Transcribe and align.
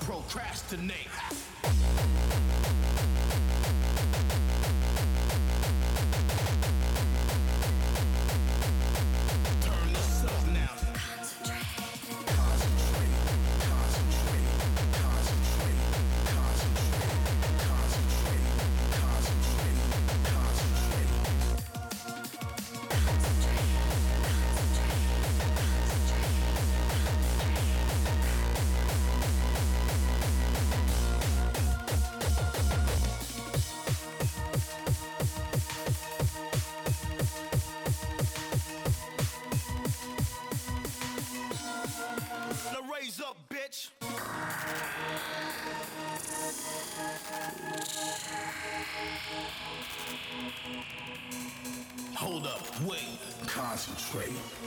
Procrastinate. 0.00 1.43
concentrate. 53.86 54.63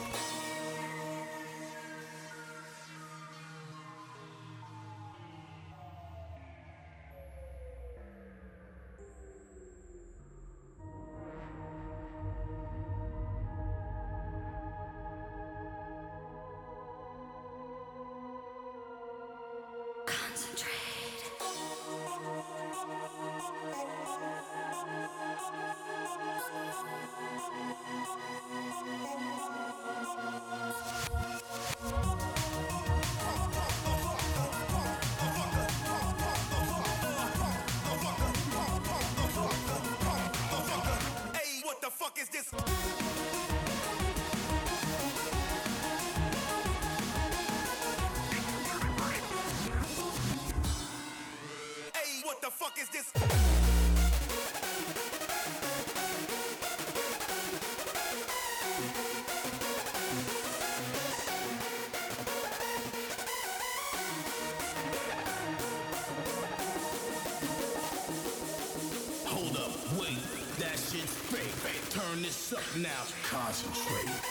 Now, 72.77 72.89
concentrate. 73.23 74.26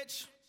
bitch. 0.00 0.39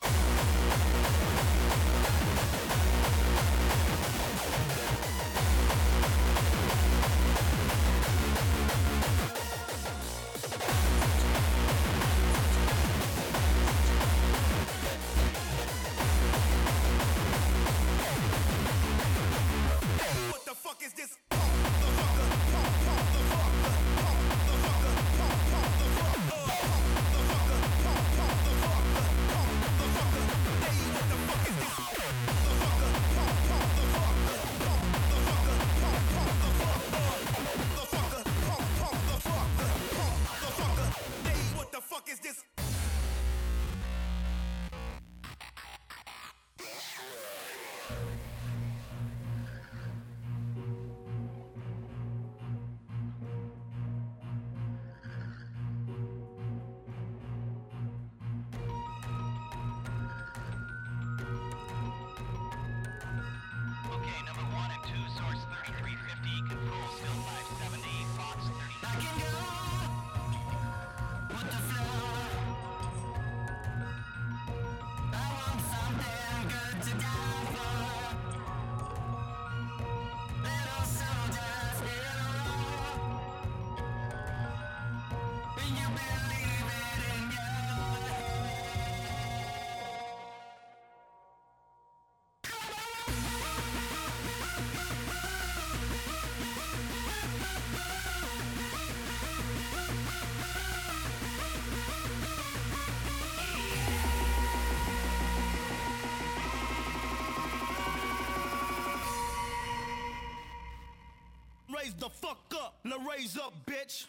the 112.02 112.10
fuck 112.10 112.52
up, 112.56 112.80
now 112.84 112.98
raise 113.08 113.38
up, 113.38 113.54
bitch. 113.68 114.08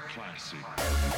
Classic. 0.00 1.15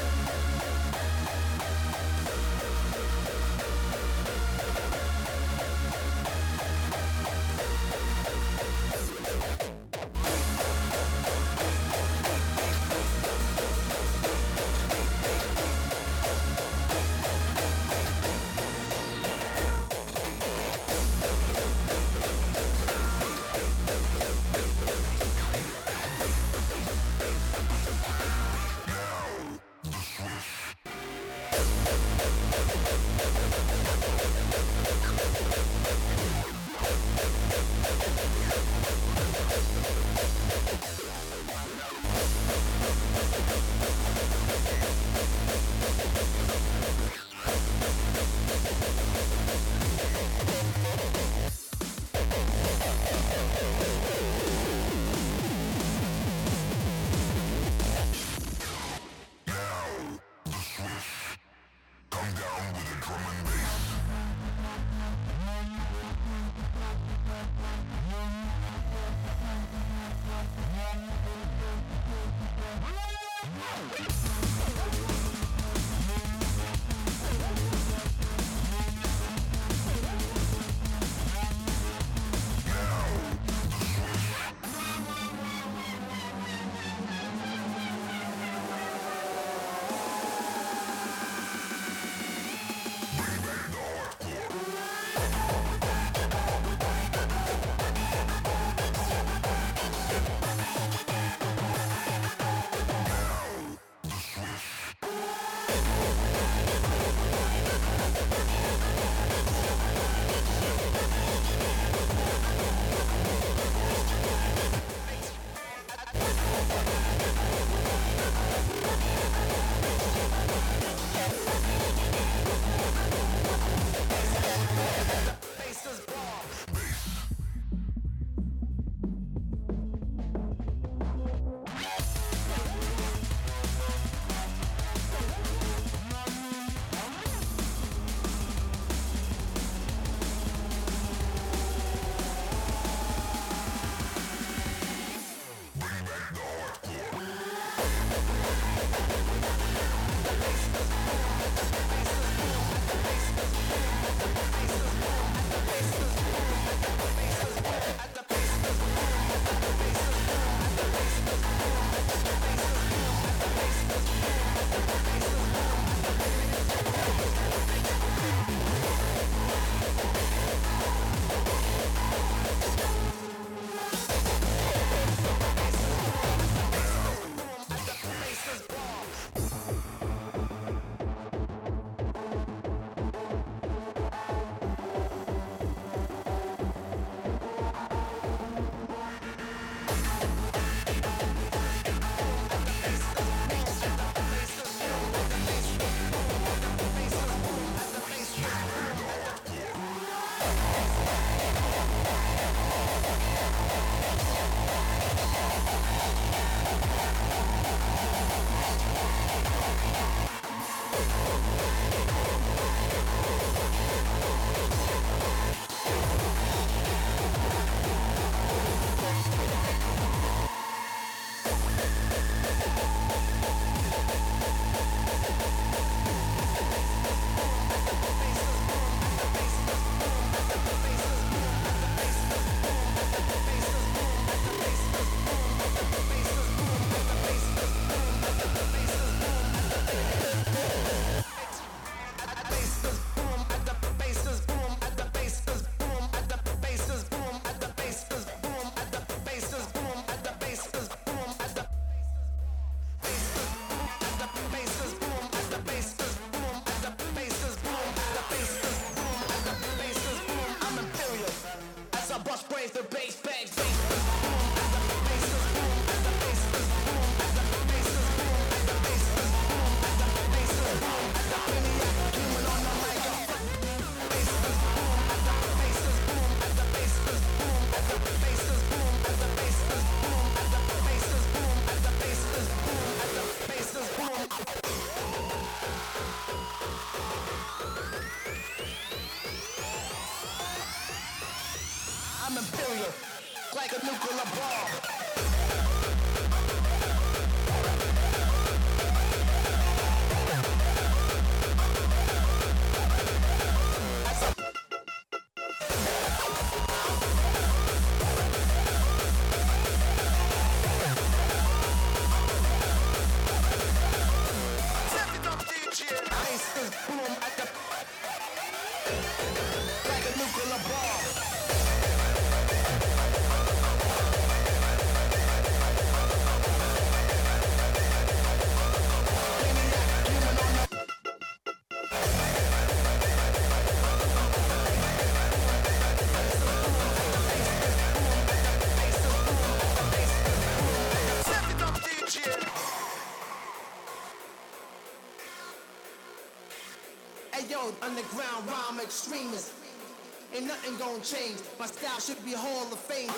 Gonna 350.79 351.01
change. 351.01 351.41
My 351.59 351.67
style 351.67 351.99
should 351.99 352.25
be 352.25 352.35
Hall 352.35 352.63
of 352.63 352.79
Fame. 352.79 353.11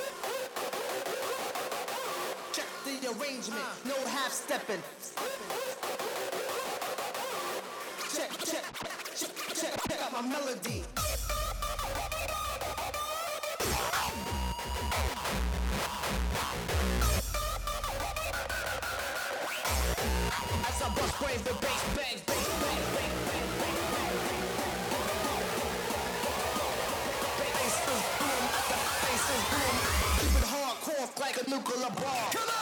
Check 2.54 2.64
the 2.86 3.08
arrangement, 3.08 3.62
no 3.84 3.94
half 4.08 4.32
stepping. 4.32 4.82
Check, 8.14 8.30
check, 8.46 8.64
check, 9.14 9.30
check, 9.54 9.74
check 9.88 10.00
out 10.02 10.12
my 10.12 10.22
melody. 10.22 10.84
As 20.64 20.82
I 20.82 20.88
bust 20.94 21.20
brains, 21.20 21.42
the 21.42 21.52
bass 21.60 21.84
bang, 21.94 22.18
bass 22.26 22.48
bang, 22.62 22.82
bang, 22.94 23.12
bang. 23.26 23.59
Keep 29.30 30.36
it 30.36 30.44
hardcore 30.44 31.20
like 31.20 31.46
a 31.46 31.50
nuclear 31.50 31.90
bomb. 31.90 32.59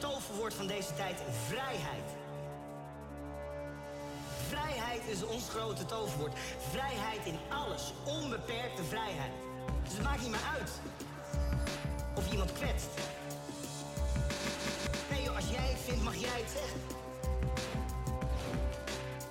Toverwoord 0.00 0.54
van 0.54 0.66
deze 0.66 0.94
tijd 0.94 1.16
vrijheid? 1.46 2.08
Vrijheid 4.48 5.02
is 5.06 5.22
ons 5.24 5.48
grote 5.48 5.84
toverwoord. 5.84 6.32
Vrijheid 6.70 7.24
in 7.24 7.38
alles. 7.48 7.92
Onbeperkte 8.04 8.82
vrijheid. 8.82 9.32
Dus 9.84 9.92
het 9.92 10.02
maakt 10.02 10.20
niet 10.20 10.30
meer 10.30 10.48
uit 10.58 10.70
of 12.14 12.30
iemand 12.30 12.52
kwetst. 12.52 12.88
Nee 15.10 15.22
joh, 15.22 15.36
als 15.36 15.48
jij 15.50 15.68
het 15.68 15.80
vindt, 15.84 16.02
mag 16.02 16.16
jij 16.16 16.40
het 16.40 16.50
zeggen. 16.50 16.80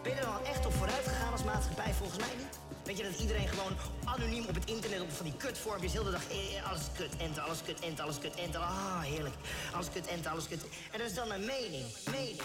Ben 0.03 0.15
je 0.15 0.21
dan 0.21 0.45
echt 0.45 0.65
op 0.65 0.73
vooruit 0.73 1.07
gegaan 1.07 1.31
als 1.31 1.43
maatschappij? 1.43 1.93
Volgens 1.93 2.19
mij 2.19 2.35
niet. 2.37 2.59
Weet 2.83 2.97
je 2.97 3.03
dat 3.03 3.19
iedereen 3.19 3.47
gewoon 3.47 3.73
anoniem 4.19 4.45
op 4.47 4.55
het 4.55 4.65
internet 4.65 5.01
op 5.01 5.11
van 5.11 5.25
die 5.25 5.35
kutvormpjes 5.37 5.93
heel 5.93 6.03
de 6.03 6.11
dag 6.11 6.29
eh, 6.29 6.57
eh, 6.57 6.69
alles 6.69 6.81
kut, 6.97 7.09
enter, 7.17 7.41
alles 7.41 7.61
kut, 7.65 7.79
enter, 7.79 8.03
alles 8.03 8.19
kut, 8.19 8.35
enter. 8.35 8.61
Ah, 8.61 9.01
heerlijk. 9.01 9.35
Alles 9.73 9.89
kut, 9.93 10.07
enter, 10.07 10.31
alles 10.31 10.47
kut. 10.47 10.61
En 10.91 10.99
dat 10.99 11.07
is 11.07 11.13
dan 11.13 11.31
een 11.31 11.45
mening, 11.45 11.85
mening, 12.11 12.41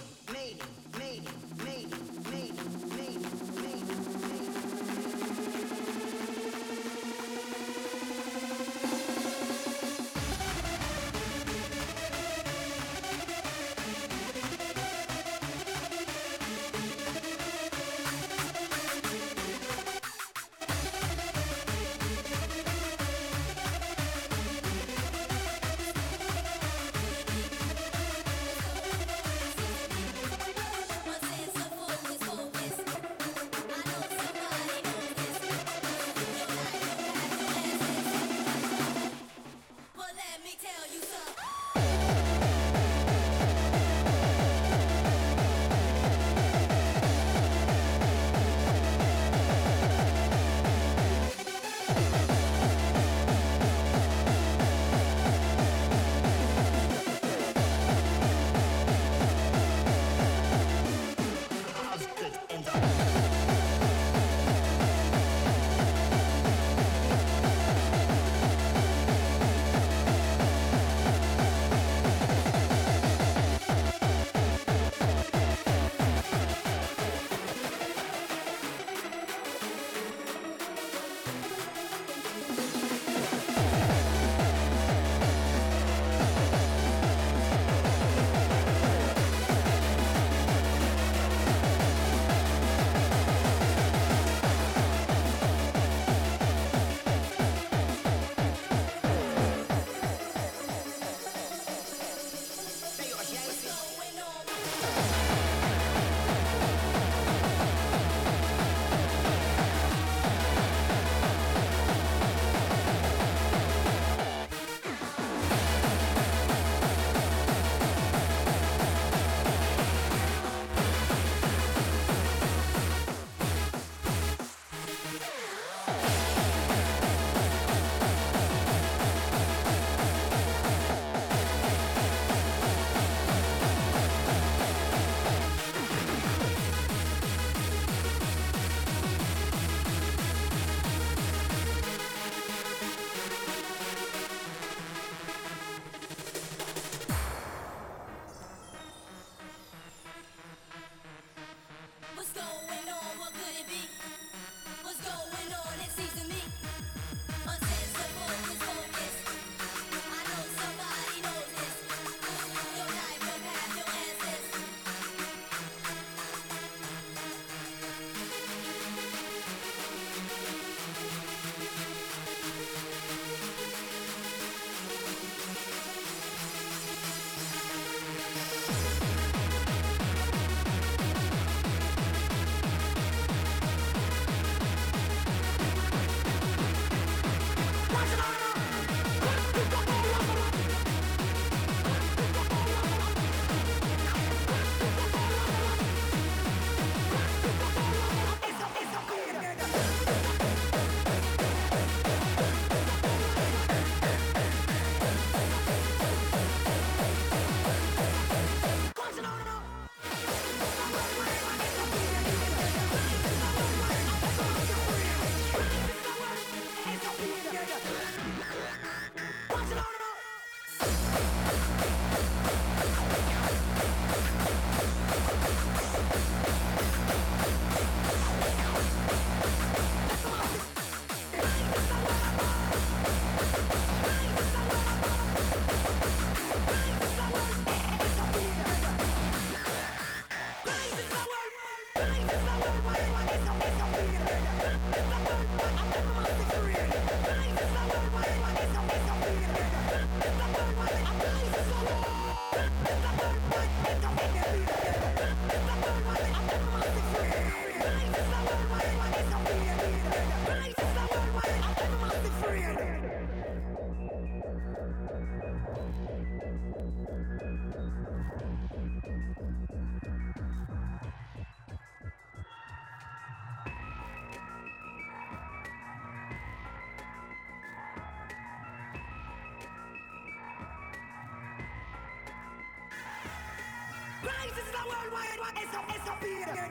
Mentira. 286.24 286.63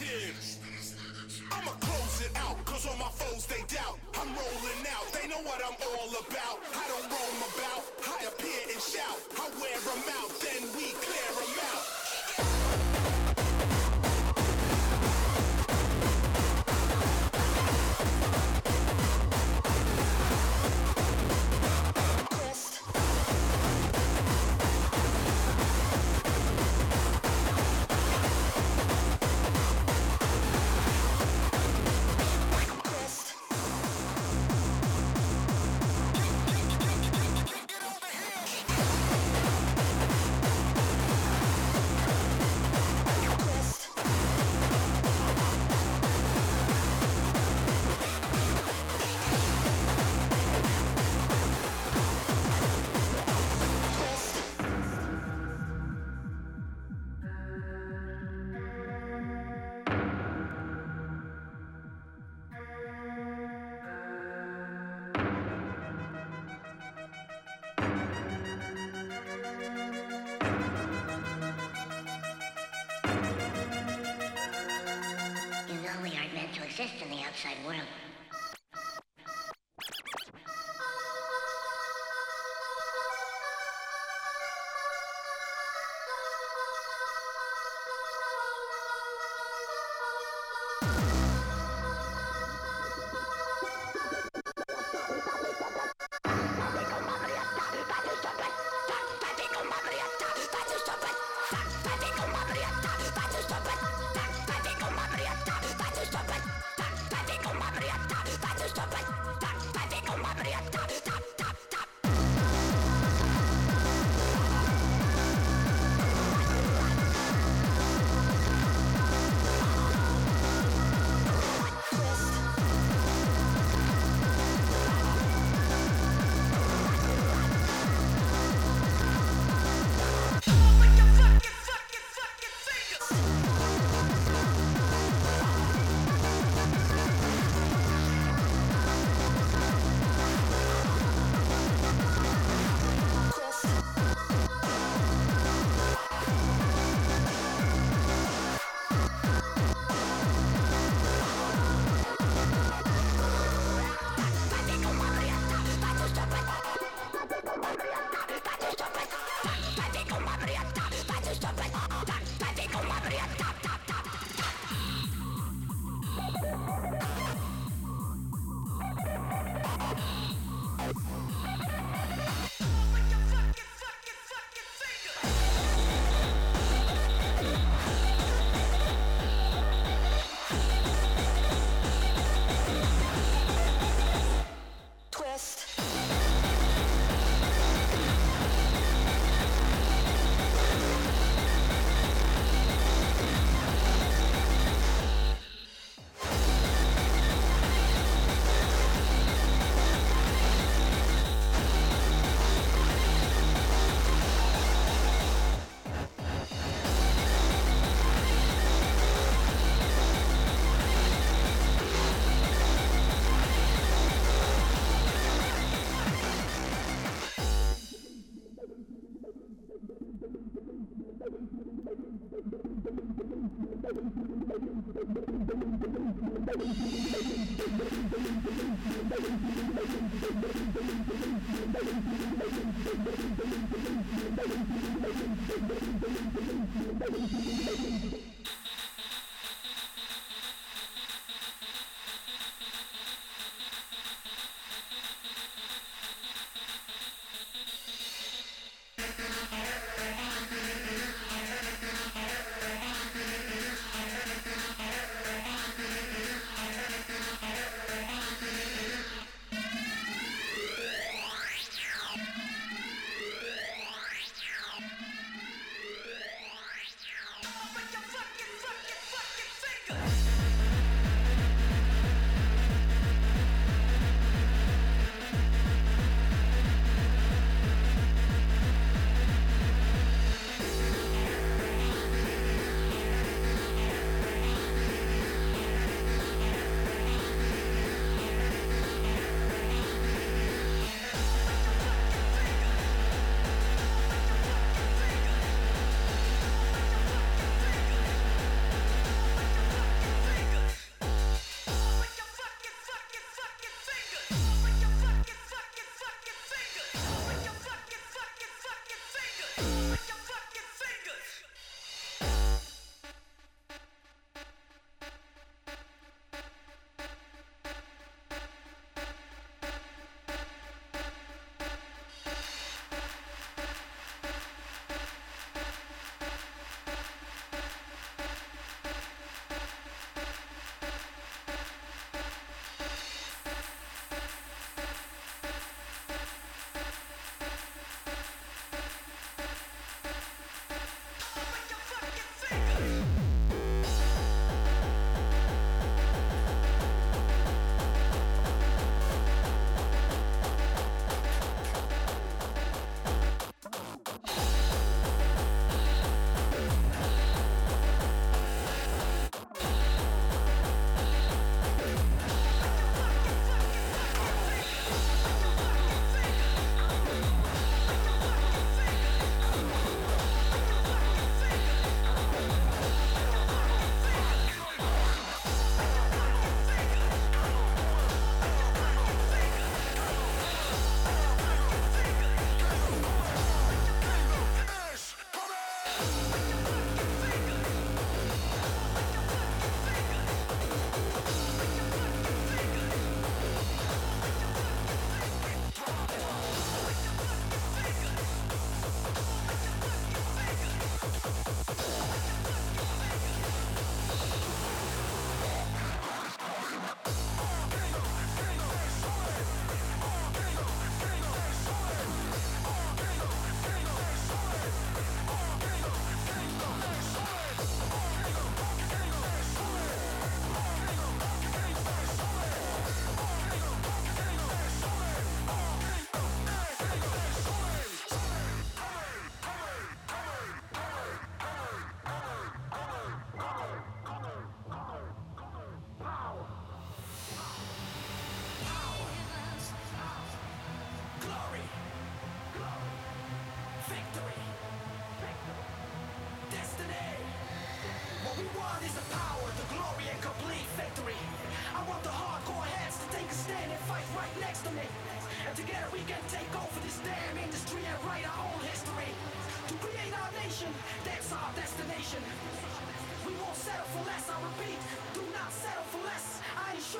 negative. 0.00 0.58
I'ma 1.52 1.72
close 1.80 2.22
it 2.24 2.32
out, 2.36 2.64
cause 2.64 2.86
all 2.86 2.96
my 2.96 3.10
foes 3.12 3.46
they 3.46 3.62
doubt. 3.68 3.98
I'm 4.14 4.28
rolling 4.28 4.86
out, 4.88 5.12
they 5.12 5.28
know 5.28 5.42
what 5.44 5.60
I'm 5.60 5.76
all 5.84 6.10
about. 6.24 6.58
I 6.72 6.84
don't 6.88 7.10
roam 7.12 7.40
about, 7.52 7.82
I 8.08 8.24
appear 8.24 8.62
and 8.72 8.80
shout, 8.80 9.18
I 9.36 9.48
wear 9.60 9.78
them 9.80 10.02
out. 10.16 10.21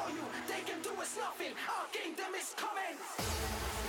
show 0.03 0.15
you 0.15 0.23
they 0.49 0.63
can 0.71 0.81
do 0.83 0.91
us 1.01 1.17
nothing. 1.17 1.53
Our 1.69 1.87
kingdom 1.93 2.35
is 2.35 2.55
coming. 2.57 3.82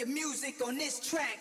Of 0.00 0.06
music 0.06 0.64
on 0.64 0.78
this 0.78 1.00
track. 1.00 1.38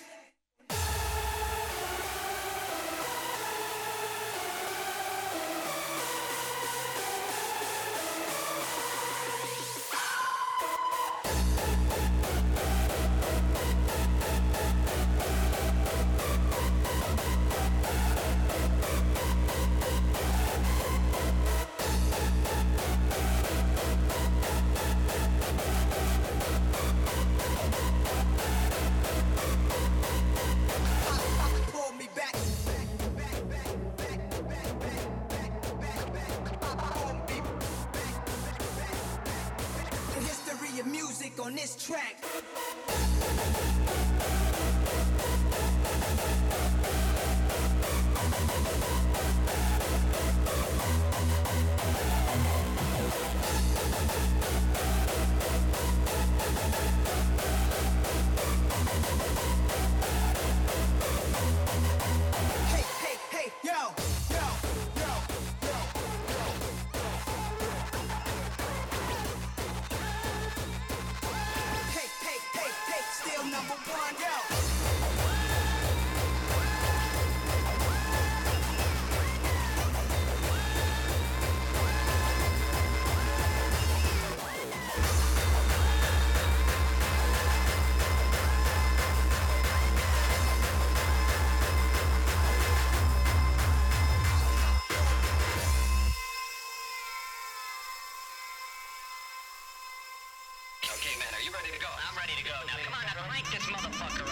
This 103.51 103.63
motherfucker 103.67 104.26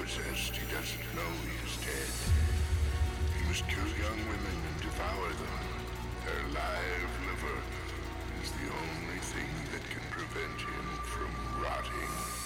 possessed, 0.00 0.56
he 0.56 0.64
doesn't 0.72 1.14
know 1.14 1.28
he 1.44 1.56
is 1.68 1.76
dead. 1.84 2.12
He 3.36 3.46
must 3.48 3.68
kill 3.68 3.84
young 4.00 4.18
women 4.32 4.56
and 4.56 4.80
devour 4.80 5.28
them. 5.28 5.60
Their 6.24 6.42
live 6.56 7.12
liver 7.28 7.60
is 8.42 8.50
the 8.52 8.72
only 8.72 9.20
thing 9.20 9.50
that 9.72 9.84
can 9.92 10.04
prevent 10.10 10.58
him 10.58 10.86
from 11.04 11.30
rotting. 11.62 12.39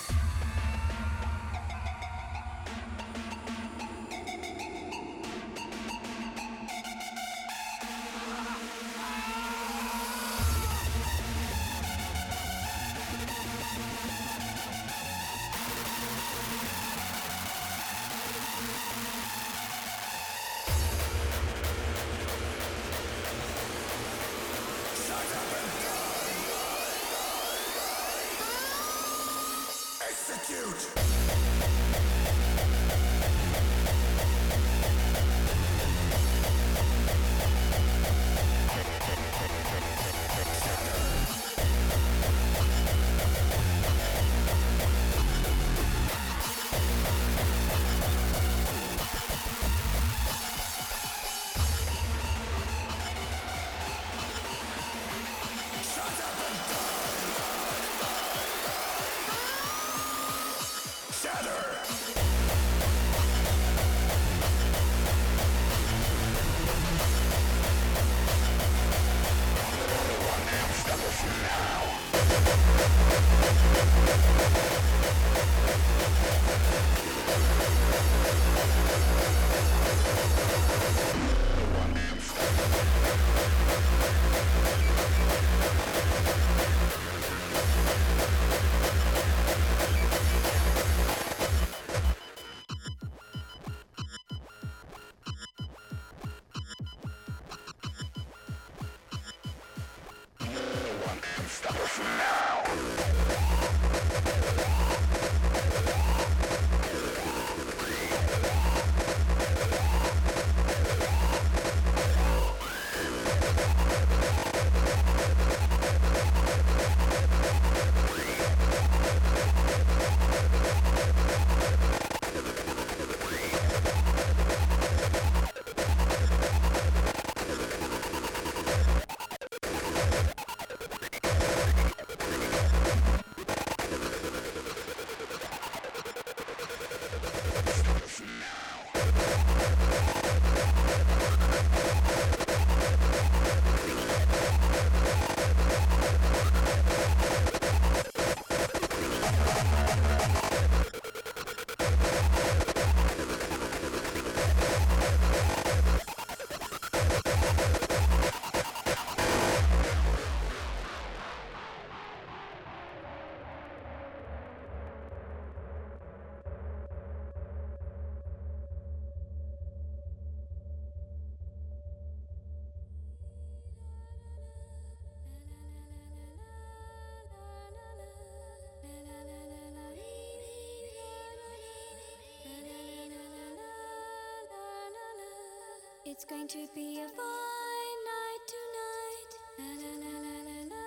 It's 186.24 186.32
going 186.32 186.48
to 186.48 186.68
be 186.74 187.00
a 187.00 187.08
fine 187.08 188.00
night 188.08 188.44
tonight. 188.48 189.30
La 189.58 189.68
la 189.76 189.92
la 190.00 190.12
la 190.24 190.36
la 190.48 190.58
la 190.70 190.86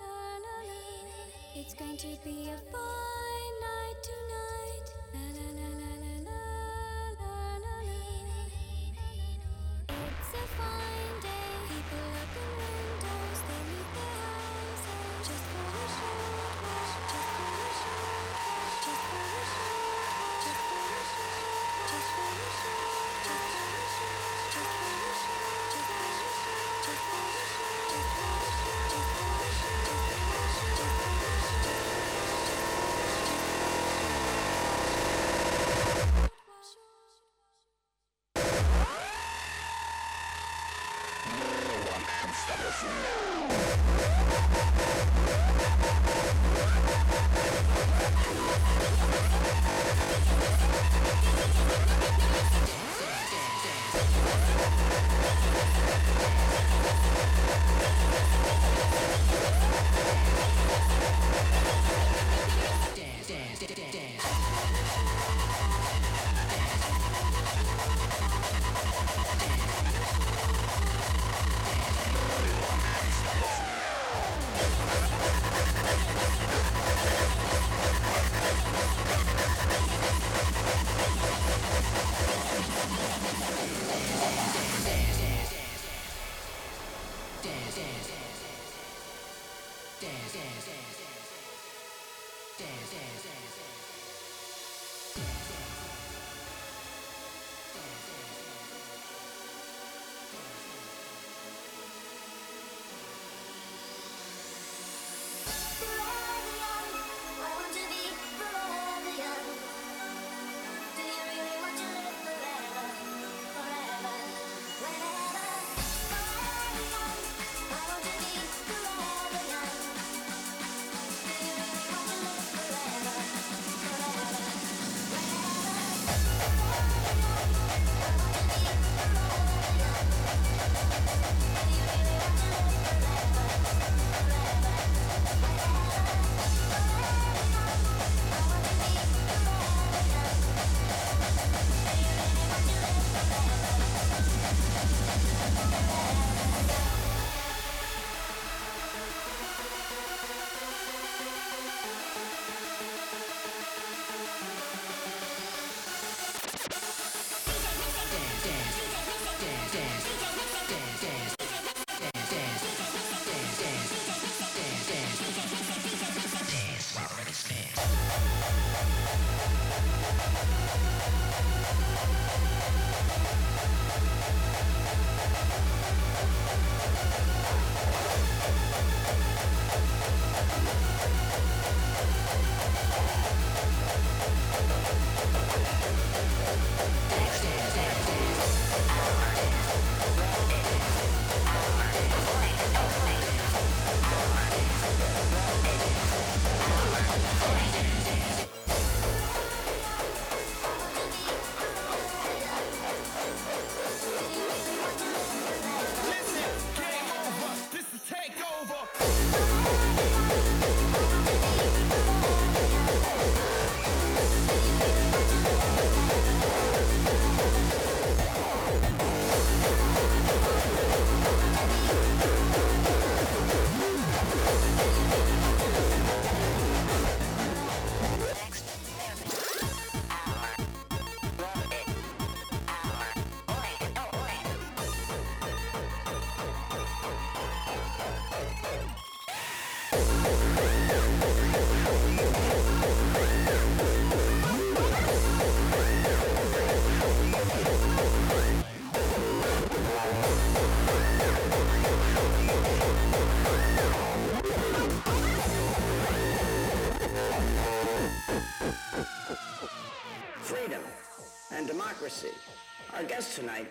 la 0.00 0.36
la. 0.44 1.56
It's 1.56 1.72
going 1.72 1.96
to 1.96 2.08
be 2.22 2.50
a 2.50 2.58
fine. 2.70 3.29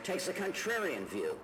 Takes 0.10 0.28
a 0.28 0.34
contrarian 0.34 1.06
view. 1.06 1.38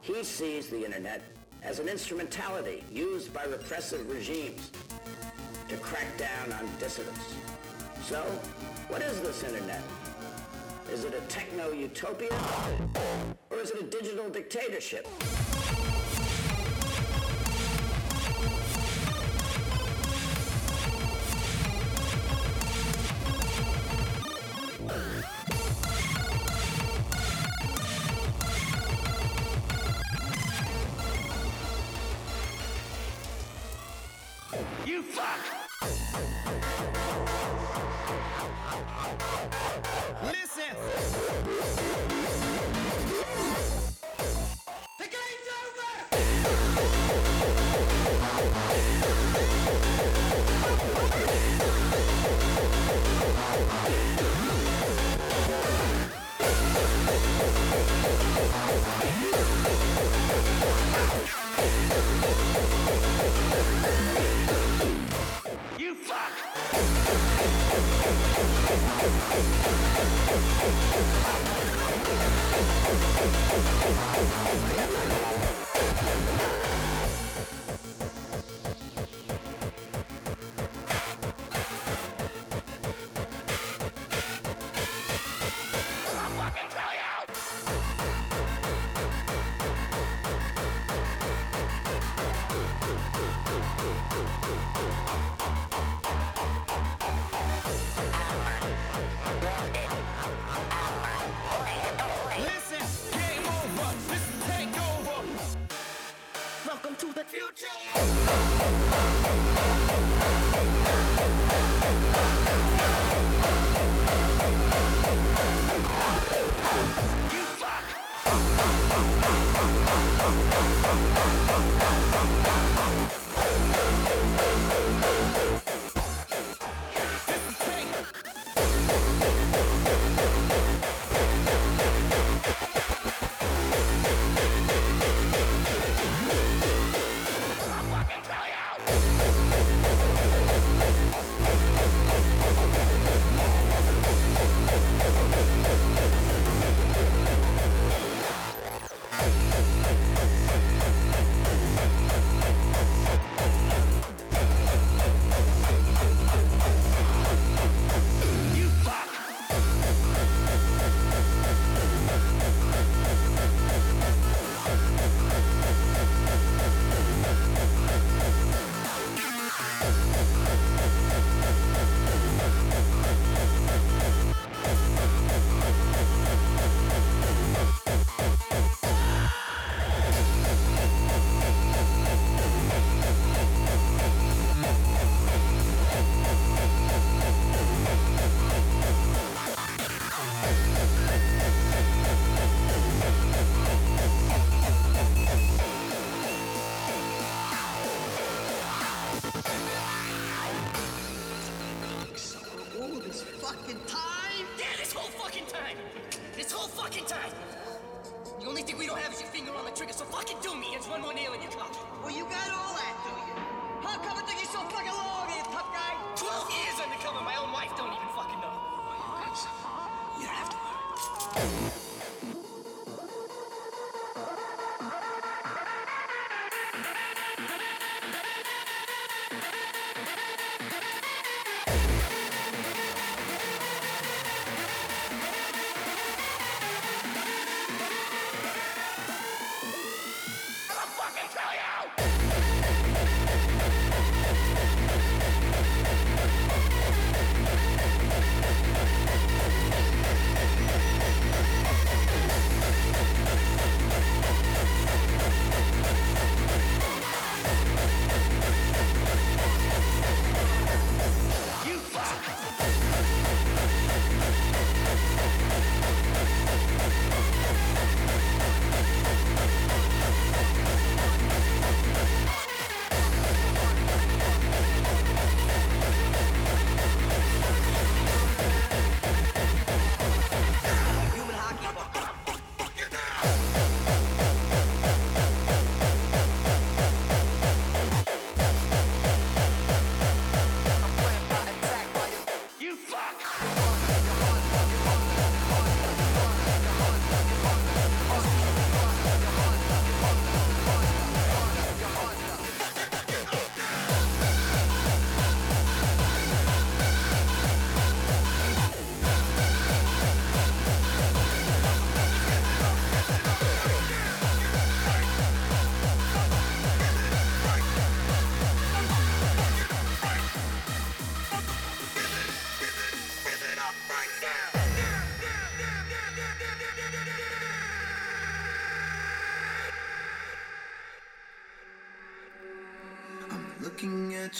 He 0.00 0.24
sees 0.24 0.68
the 0.68 0.84
internet 0.84 1.22
as 1.62 1.78
an 1.78 1.88
instrumentality 1.88 2.82
used 2.90 3.32
by 3.32 3.44
repressive 3.44 4.10
regimes 4.10 4.72
to 5.68 5.76
crack 5.76 6.08
down 6.18 6.52
on 6.58 6.68
dissidents. 6.80 7.34
So, 8.02 8.22
what 8.88 9.02
is 9.02 9.20
this 9.20 9.44
internet? 9.44 9.82
Is 10.92 11.04
it 11.04 11.14
a 11.14 11.20
techno-utopia? 11.28 12.36
Or 13.50 13.58
is 13.58 13.70
it 13.70 13.80
a 13.80 13.84
digital 13.84 14.30
dictatorship? 14.30 15.06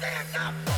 stand 0.00 0.36
up. 0.36 0.69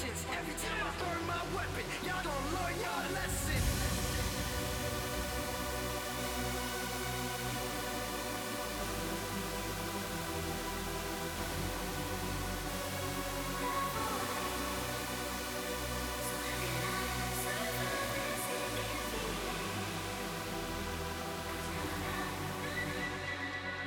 Every 0.00 0.14
time 0.14 0.86
I 0.86 0.92
burn 1.02 1.26
my 1.26 1.42
weapon, 1.56 1.82
y'all 2.06 2.22
don't 2.22 2.46
learn 2.54 2.74
your 2.78 3.02
lesson. 3.18 3.62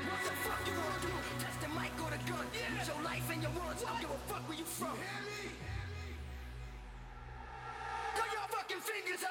What 0.03 0.19
the 0.25 0.31
fuck 0.43 0.67
you 0.67 0.73
wanna 0.75 0.99
do? 0.99 1.07
Gun. 2.27 2.45
Use 2.77 2.87
your 2.87 3.01
life 3.03 3.31
and 3.31 3.41
your 3.41 3.51
words. 3.51 3.83
I 3.87 3.91
don't 3.91 4.01
give 4.01 4.11
a 4.11 4.17
fuck 4.27 4.47
where 4.49 4.57
you 4.57 4.65
from. 4.65 4.97
Fingers 8.81 9.23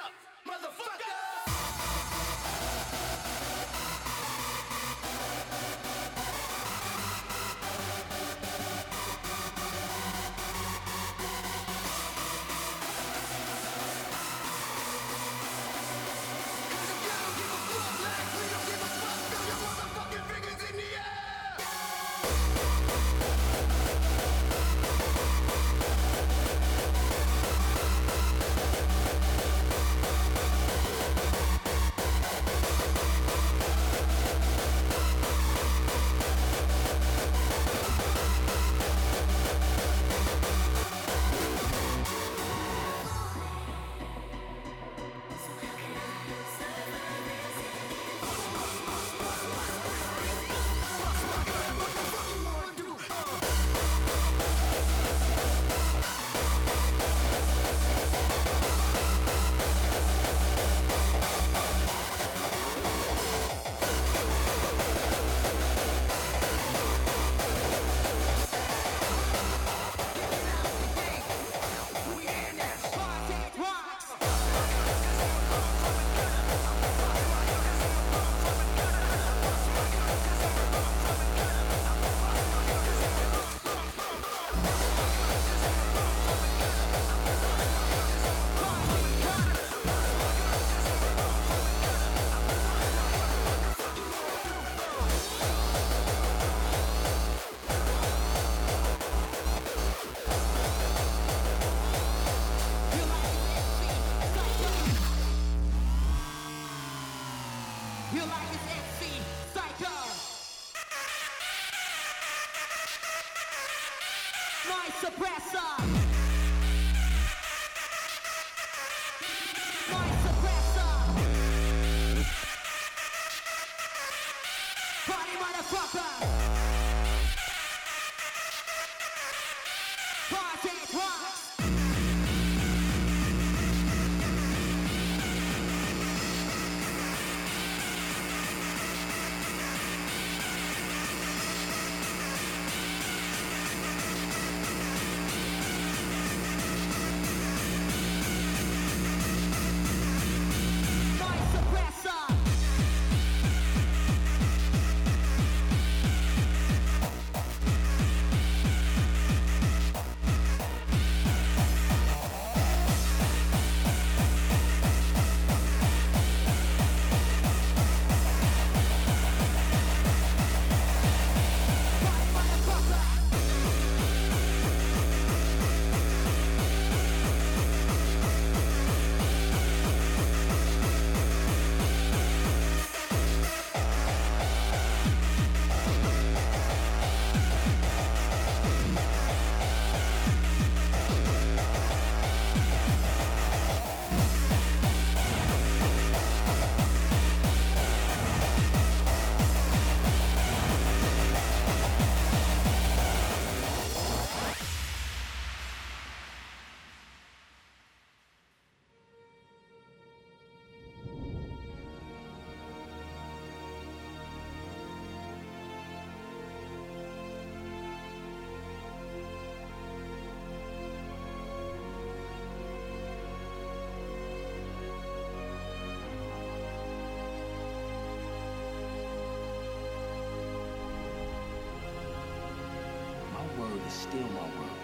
is 233.91 233.97
still 233.97 234.29
my 234.29 234.47
word. 234.59 234.79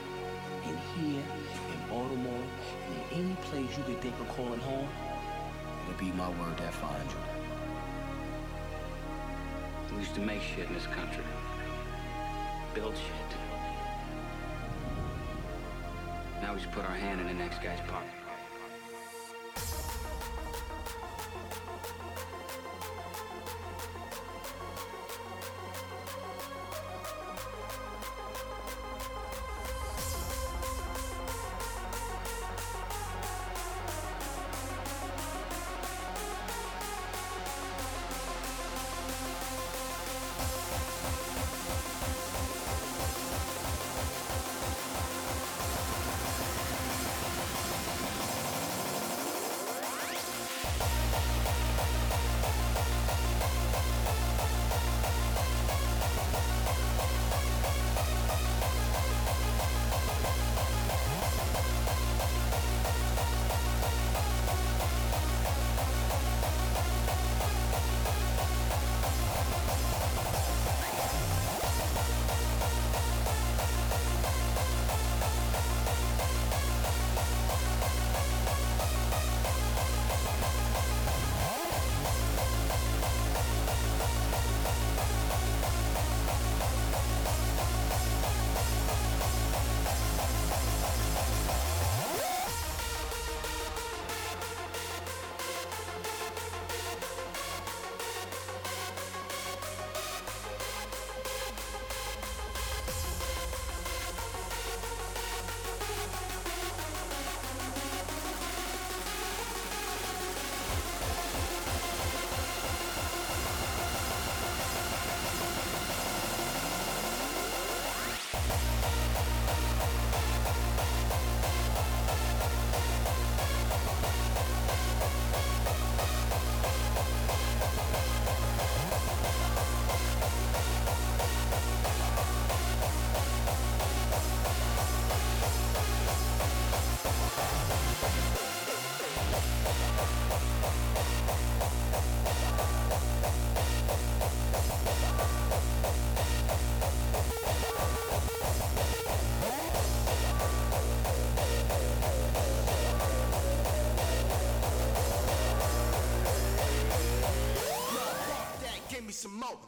And 0.65 0.79
here, 0.97 1.23
in 1.23 1.89
Baltimore, 1.89 2.45
and 2.87 2.95
in 2.95 3.25
any 3.25 3.37
place 3.43 3.71
you 3.79 3.85
could 3.85 4.01
think 4.01 4.19
of 4.21 4.29
calling 4.31 4.59
home, 4.61 4.89
it'll 5.85 6.01
be 6.01 6.11
my 6.13 6.29
word 6.31 6.57
that 6.59 6.75
finds 6.75 7.13
you. 7.13 7.21
We 9.93 9.99
used 10.01 10.15
to 10.17 10.21
make 10.21 10.43
shit 10.43 10.67
in 10.67 10.75
this 10.75 10.87
country. 10.87 11.25
Build 12.75 12.97
shit. 12.97 13.39
Now 16.43 16.55
we 16.55 16.61
just 16.61 16.73
put 16.73 16.85
our 16.85 16.95
hand 16.95 17.21
in 17.21 17.27
the 17.29 17.35
next 17.35 17.63
guy's 17.63 17.81
pocket. 17.89 18.16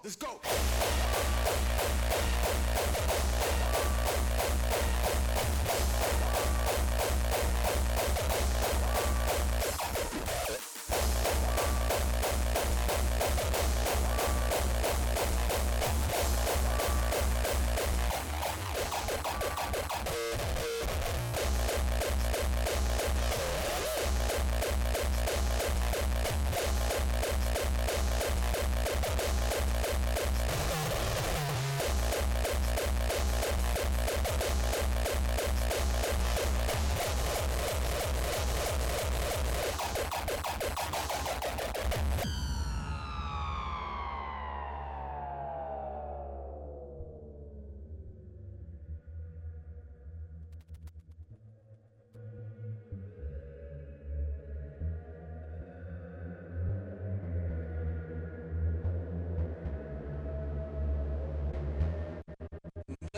Let's 0.08 0.16
go. 0.16 0.37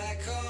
back 0.00 0.22
home. 0.22 0.49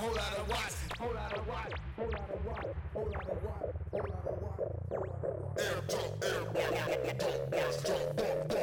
whole 0.00 0.14
lot 0.14 0.38
of 0.38 0.48
watts. 0.48 0.76
Whole 0.98 1.12
lot 1.14 1.36
of 1.36 1.46
watts. 1.46 1.74
Whole 1.96 2.06
lot 2.06 2.30
of 2.30 2.46
watts. 2.46 2.68
Whole 2.94 3.04
lot 3.04 3.28
of 3.28 3.44
watts. 3.44 3.78
Whole 3.90 4.00
lot 4.00 4.24
of 4.24 4.42
watts. 4.42 4.70
Air 5.60 5.82
talk, 5.88 6.24
air 6.24 6.40
ball, 6.54 6.72
talk, 6.80 7.50
talk, 7.50 7.84
talk, 7.84 8.16
talk, 8.16 8.48
talk. 8.48 8.59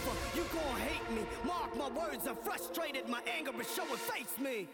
forever. 0.00 0.18
You 0.34 0.44
gon' 0.52 0.80
hate 0.80 1.10
me. 1.10 1.22
Mark 1.44 1.76
my 1.76 1.88
words, 1.88 2.26
I'm 2.26 2.36
frustrated. 2.36 3.08
My 3.08 3.20
anger 3.36 3.52
is 3.60 3.68
showing. 3.74 3.88
Face 3.96 4.38
me. 4.38 4.68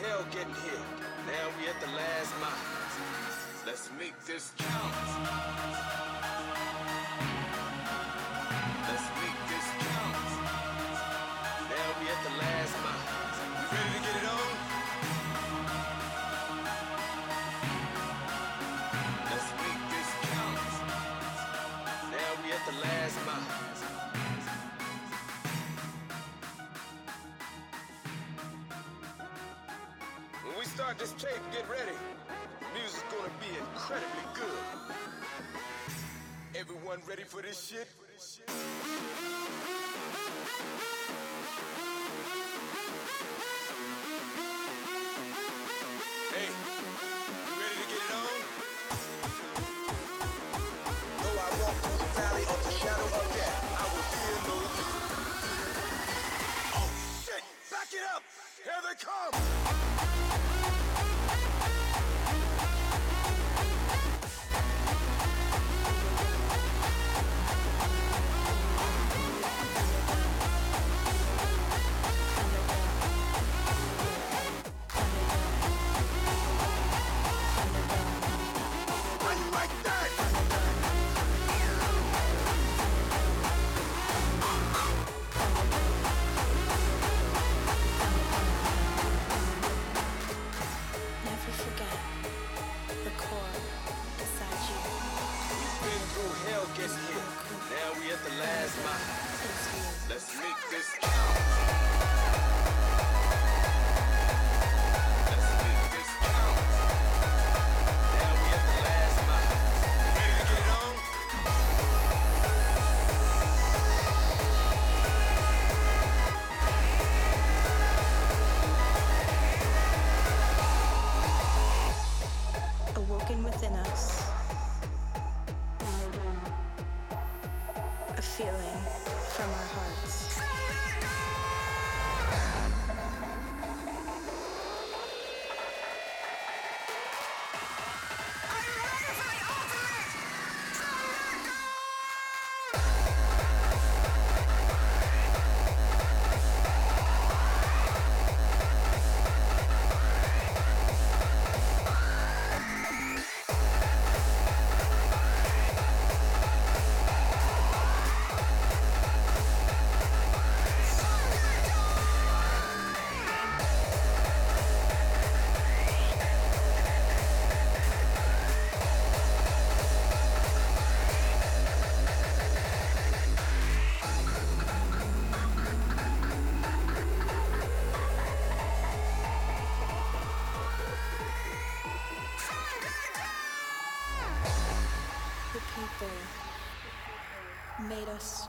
hell 0.00 0.24
getting 0.32 0.54
here? 0.64 0.89
tape, 31.20 31.52
get 31.52 31.68
ready. 31.68 31.96
Music's 32.72 33.02
gonna 33.12 33.28
be 33.40 33.52
incredibly 33.58 34.26
good. 34.32 34.96
Everyone 36.58 37.00
ready 37.06 37.24
for 37.24 37.42
this 37.42 37.68
shit? 37.68 37.88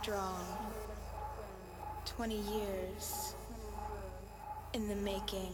Strong. 0.02 0.44
20 2.06 2.36
years 2.36 3.36
in 4.74 4.88
the 4.88 4.96
making. 4.96 5.54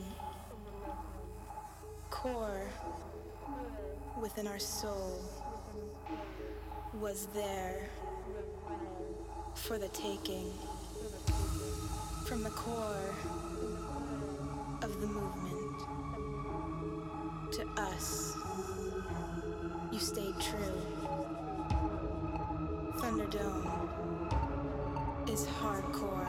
Core 2.10 2.70
within 4.22 4.48
our 4.48 4.60
soul 4.60 5.22
was 7.02 7.28
there 7.34 7.90
for 9.54 9.78
the 9.78 9.90
taking. 9.90 10.50
From 12.26 12.44
the 12.44 12.52
core 12.52 13.16
of 14.82 15.02
the 15.02 15.08
movement 15.08 15.82
to 17.52 17.68
us, 17.82 18.38
you 19.92 20.00
stayed 20.00 20.40
true. 20.40 20.82
Thunderdome 23.00 23.87
is 25.38 25.46
hardcore. 25.62 26.28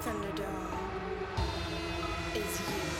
Thunderdome 0.00 0.66
is 2.34 2.60
you. 2.68 2.91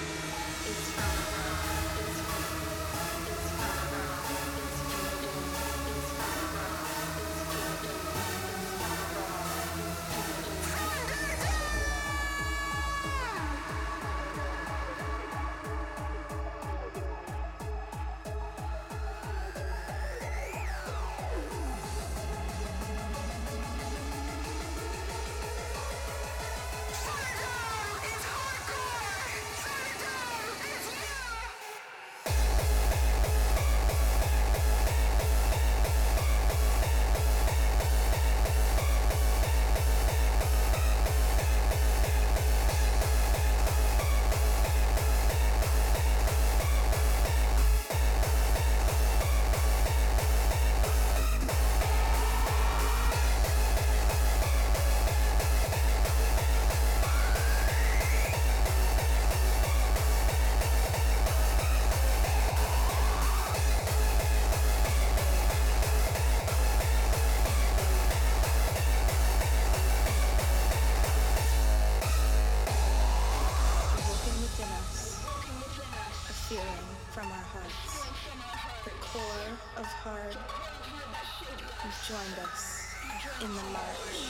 Joined 82.12 82.46
us 82.46 82.94
in 83.40 83.48
the 83.48 83.62
march. 83.72 84.21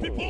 People, 0.00 0.29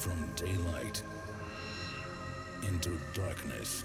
From 0.00 0.30
daylight 0.34 1.02
into 2.66 2.98
darkness. 3.12 3.84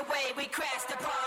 the 0.00 0.10
way 0.10 0.32
we 0.36 0.44
crashed 0.46 0.88
the 0.88 0.94
party. 0.94 1.19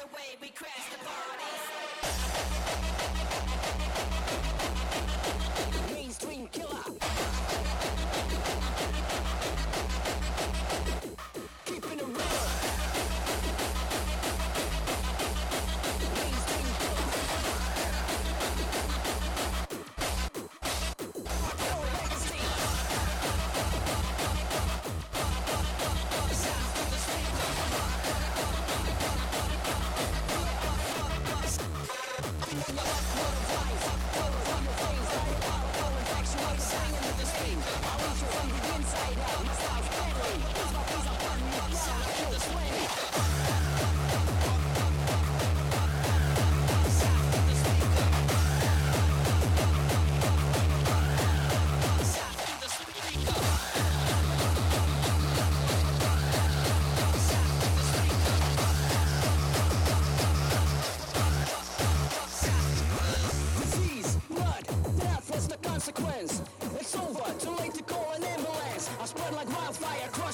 the 0.00 0.06
way 0.16 0.36
we 0.40 0.48
crash 0.48 0.88
the 0.90 0.96
parties. 1.04 1.60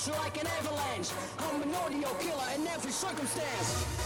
like 0.09 0.41
an 0.41 0.47
avalanche. 0.47 1.11
I'm 1.39 1.63
an 1.63 1.75
audio 1.75 2.09
killer 2.21 2.45
in 2.55 2.67
every 2.69 2.93
circumstance. 2.93 4.06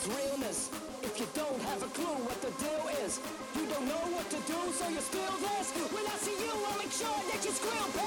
is 0.00 0.08
realness. 0.08 0.70
If 1.02 1.18
you 1.18 1.26
don't 1.34 1.60
have 1.62 1.82
a 1.82 1.86
clue 1.86 2.16
what 2.24 2.40
the 2.40 2.52
deal 2.62 2.84
is, 3.04 3.20
you 3.56 3.66
don't 3.66 3.86
know 3.86 4.04
what 4.16 4.28
to 4.30 4.36
do, 4.46 4.58
so 4.72 4.88
you're 4.88 5.00
this. 5.40 5.72
When 5.92 6.06
I 6.06 6.16
see 6.18 6.36
you, 6.44 6.52
I'll 6.52 6.78
make 6.78 6.92
sure 6.92 7.20
that 7.32 7.44
you 7.44 7.50
scream. 7.50 7.99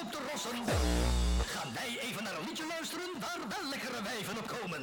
op 0.00 0.12
de 0.12 0.18
Gaan 1.46 1.72
wij 1.74 1.98
even 2.00 2.24
naar 2.24 2.36
een 2.38 2.44
liedje 2.46 2.66
luisteren 2.66 3.10
waar 3.18 3.38
wel 3.48 3.68
lekkere 3.70 4.02
wijven 4.02 4.38
op 4.38 4.46
komen. 4.46 4.80